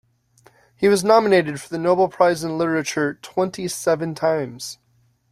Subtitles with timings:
[0.75, 4.79] He was nominated for the Nobel Prize in Literature twenty-seven times.